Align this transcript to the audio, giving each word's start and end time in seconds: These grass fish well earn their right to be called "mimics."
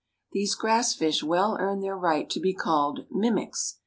These 0.31 0.55
grass 0.55 0.95
fish 0.95 1.21
well 1.21 1.57
earn 1.59 1.81
their 1.81 1.95
right 1.95 2.27
to 2.31 2.39
be 2.39 2.55
called 2.55 3.05
"mimics." 3.11 3.77